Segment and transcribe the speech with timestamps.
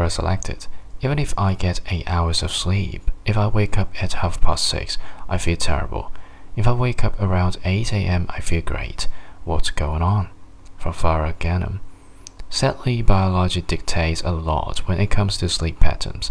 [0.00, 0.66] were selected.
[1.02, 4.66] Even if I get 8 hours of sleep, if I wake up at half past
[4.66, 6.10] 6, I feel terrible.
[6.56, 9.08] If I wake up around 8 am, I feel great.
[9.44, 10.30] What's going on?
[10.78, 11.80] From Farah Ghanem.
[12.48, 16.30] Sadly, biology dictates a lot when it comes to sleep patterns.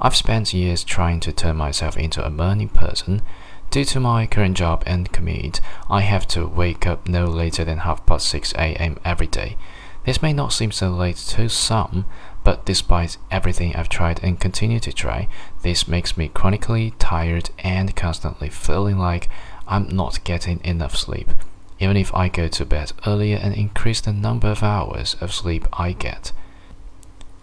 [0.00, 3.22] I've spent years trying to turn myself into a morning person.
[3.70, 5.60] Due to my current job and commute,
[5.90, 9.56] I have to wake up no later than half past 6 am every day.
[10.04, 12.04] This may not seem so late to some,
[12.46, 15.26] but despite everything I've tried and continue to try,
[15.62, 19.28] this makes me chronically tired and constantly feeling like
[19.66, 21.32] I'm not getting enough sleep,
[21.80, 25.66] even if I go to bed earlier and increase the number of hours of sleep
[25.72, 26.30] I get.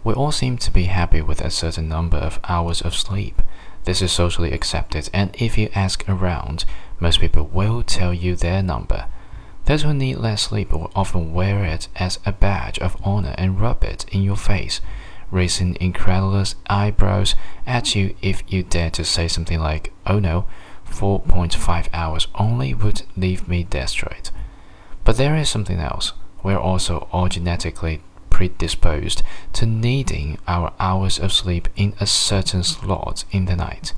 [0.06, 3.42] We all seem to be happy with a certain number of hours of sleep.
[3.84, 6.64] This is socially accepted, and if you ask around,
[7.02, 9.08] most people will tell you their number.
[9.66, 13.60] Those who need less sleep will often wear it as a badge of honor and
[13.60, 14.82] rub it in your face,
[15.32, 20.46] raising incredulous eyebrows at you if you dare to say something like, oh no,
[20.90, 24.30] 4.5 hours only would leave me destroyed.
[25.06, 26.14] But there is something else.
[26.44, 33.24] We're also all genetically predisposed to needing our hours of sleep in a certain slot
[33.32, 33.94] in the night.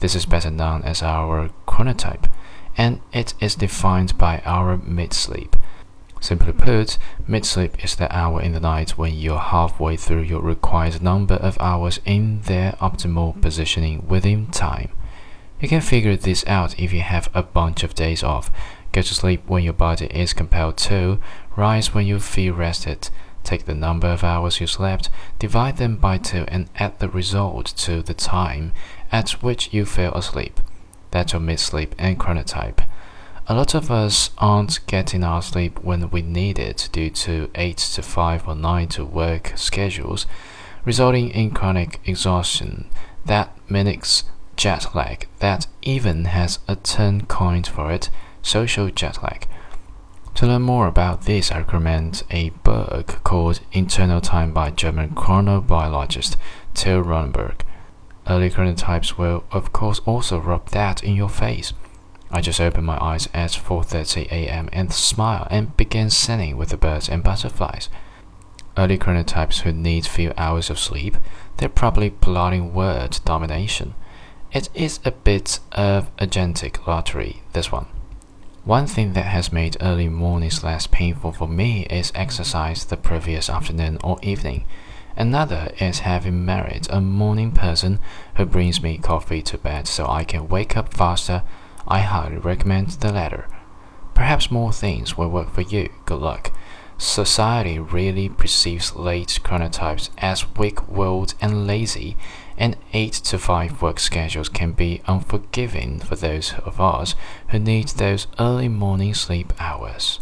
[0.00, 2.28] This is better known as our chronotype
[2.76, 5.56] and it is defined by our mid-sleep.
[6.20, 11.02] Simply put, mid-sleep is the hour in the night when you're halfway through your required
[11.02, 14.90] number of hours in their optimal positioning within time.
[15.60, 18.50] You can figure this out if you have a bunch of days off.
[18.92, 21.18] Go to sleep when your body is compelled to,
[21.54, 23.10] rise when you feel rested.
[23.44, 27.66] Take the number of hours you slept, divide them by two, and add the result
[27.76, 28.72] to the time
[29.12, 30.60] at which you fell asleep
[31.10, 32.86] that's your mid-sleep and chronotype.
[33.48, 37.76] A lot of us aren't getting our sleep when we need it due to 8
[37.76, 40.26] to 5 or 9 to work schedules,
[40.84, 42.88] resulting in chronic exhaustion
[43.24, 44.24] that mimics
[44.56, 48.10] jet lag that even has a term coined for it,
[48.42, 49.46] social jet lag.
[50.36, 56.36] To learn more about this, I recommend a book called Internal Time by German chronobiologist
[56.74, 57.60] Till Roenneberg.
[58.28, 61.72] Early chronotypes will, of course, also rub that in your face.
[62.30, 64.68] I just opened my eyes at 4:30 a.m.
[64.72, 67.88] and smile and began singing with the birds and butterflies.
[68.76, 71.16] Early chronotypes who need few hours of sleep,
[71.56, 73.94] they're probably plotting word domination.
[74.52, 77.86] It is a bit of a genetic lottery, this one.
[78.64, 83.48] One thing that has made early mornings less painful for me is exercise the previous
[83.48, 84.64] afternoon or evening.
[85.16, 88.00] Another is having married a morning person
[88.36, 91.42] who brings me coffee to bed so I can wake up faster.
[91.88, 93.48] I highly recommend the latter.
[94.14, 95.88] Perhaps more things will work for you.
[96.04, 96.52] Good luck.
[96.98, 102.16] Society really perceives late chronotypes as weak-willed and lazy,
[102.56, 107.14] and 8 to 5 work schedules can be unforgiving for those of us
[107.48, 110.20] who need those early morning sleep hours.